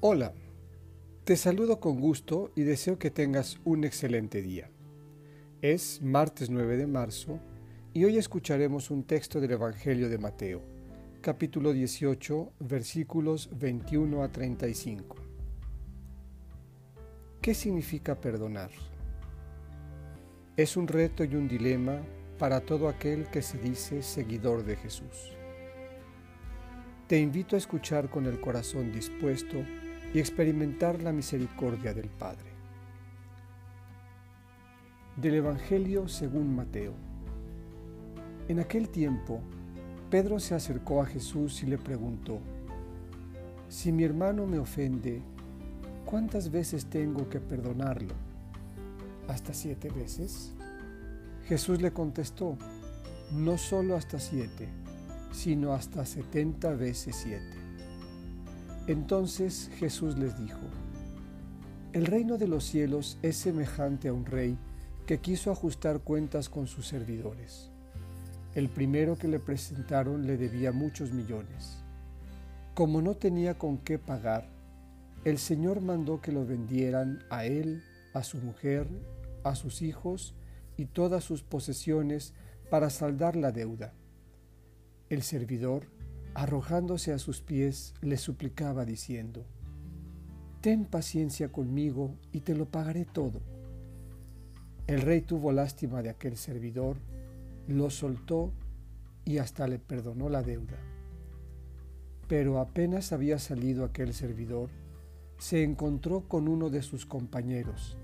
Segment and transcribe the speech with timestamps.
[0.00, 0.34] Hola,
[1.24, 4.68] te saludo con gusto y deseo que tengas un excelente día.
[5.62, 7.40] Es martes 9 de marzo
[7.94, 10.60] y hoy escucharemos un texto del Evangelio de Mateo,
[11.22, 15.16] capítulo 18, versículos 21 a 35.
[17.40, 18.70] ¿Qué significa perdonar?
[20.58, 22.02] Es un reto y un dilema
[22.38, 25.32] para todo aquel que se dice seguidor de Jesús.
[27.06, 29.64] Te invito a escuchar con el corazón dispuesto
[30.16, 32.48] y experimentar la misericordia del Padre.
[35.14, 36.94] Del Evangelio según Mateo.
[38.48, 39.42] En aquel tiempo,
[40.08, 42.40] Pedro se acercó a Jesús y le preguntó,
[43.68, 45.20] Si mi hermano me ofende,
[46.06, 48.14] ¿cuántas veces tengo que perdonarlo?
[49.28, 50.54] ¿Hasta siete veces?
[51.44, 52.56] Jesús le contestó,
[53.32, 54.66] no solo hasta siete,
[55.30, 57.55] sino hasta setenta veces siete.
[58.86, 60.60] Entonces Jesús les dijo,
[61.92, 64.56] El reino de los cielos es semejante a un rey
[65.06, 67.70] que quiso ajustar cuentas con sus servidores.
[68.54, 71.78] El primero que le presentaron le debía muchos millones.
[72.74, 74.48] Como no tenía con qué pagar,
[75.24, 77.82] el Señor mandó que lo vendieran a él,
[78.14, 78.86] a su mujer,
[79.42, 80.34] a sus hijos
[80.76, 82.34] y todas sus posesiones
[82.70, 83.94] para saldar la deuda.
[85.08, 85.86] El servidor
[86.36, 89.46] arrojándose a sus pies, le suplicaba diciendo,
[90.60, 93.40] Ten paciencia conmigo y te lo pagaré todo.
[94.86, 96.98] El rey tuvo lástima de aquel servidor,
[97.66, 98.52] lo soltó
[99.24, 100.76] y hasta le perdonó la deuda.
[102.28, 104.68] Pero apenas había salido aquel servidor,
[105.38, 107.96] se encontró con uno de sus compañeros,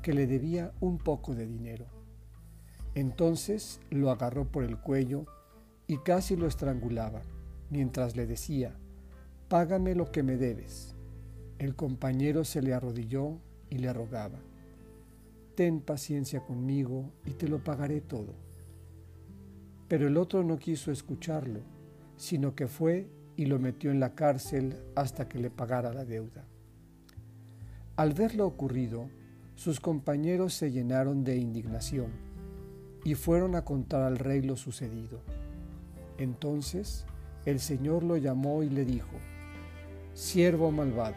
[0.00, 1.86] que le debía un poco de dinero.
[2.94, 5.26] Entonces lo agarró por el cuello
[5.88, 7.22] y casi lo estrangulaba
[7.70, 8.76] mientras le decía,
[9.48, 10.94] Págame lo que me debes.
[11.58, 13.38] El compañero se le arrodilló
[13.68, 14.38] y le rogaba,
[15.54, 18.34] Ten paciencia conmigo y te lo pagaré todo.
[19.88, 21.60] Pero el otro no quiso escucharlo,
[22.16, 26.44] sino que fue y lo metió en la cárcel hasta que le pagara la deuda.
[27.96, 29.08] Al ver lo ocurrido,
[29.56, 32.12] sus compañeros se llenaron de indignación
[33.04, 35.20] y fueron a contar al rey lo sucedido.
[36.18, 37.04] Entonces
[37.46, 39.16] el Señor lo llamó y le dijo,
[40.12, 41.16] Siervo malvado,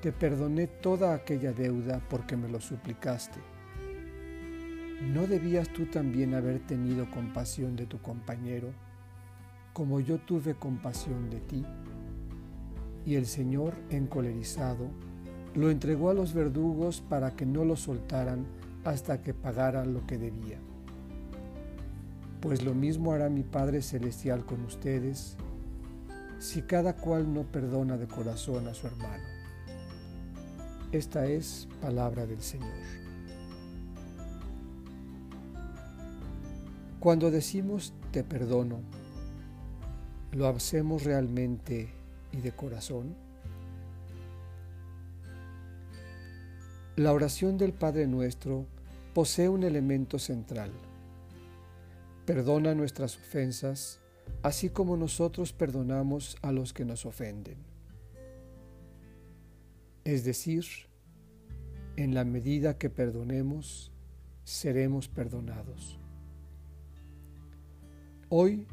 [0.00, 3.40] te perdoné toda aquella deuda porque me lo suplicaste.
[5.12, 8.68] ¿No debías tú también haber tenido compasión de tu compañero,
[9.74, 11.66] como yo tuve compasión de ti?
[13.04, 14.88] Y el Señor, encolerizado,
[15.54, 18.46] lo entregó a los verdugos para que no lo soltaran
[18.84, 20.58] hasta que pagara lo que debía
[22.44, 25.34] pues lo mismo hará mi Padre Celestial con ustedes
[26.38, 29.24] si cada cual no perdona de corazón a su hermano.
[30.92, 32.68] Esta es palabra del Señor.
[37.00, 38.80] Cuando decimos te perdono,
[40.32, 41.88] ¿lo hacemos realmente
[42.30, 43.16] y de corazón?
[46.96, 48.66] La oración del Padre Nuestro
[49.14, 50.70] posee un elemento central
[52.26, 54.00] Perdona nuestras ofensas,
[54.42, 57.58] así como nosotros perdonamos a los que nos ofenden.
[60.04, 60.64] Es decir,
[61.96, 63.92] en la medida que perdonemos,
[64.44, 65.98] seremos perdonados.
[68.28, 68.66] Hoy,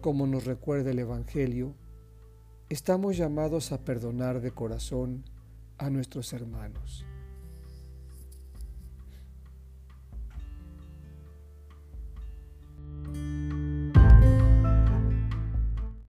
[0.00, 1.74] como nos recuerda el Evangelio,
[2.68, 5.24] estamos llamados a perdonar de corazón
[5.78, 7.06] a nuestros hermanos.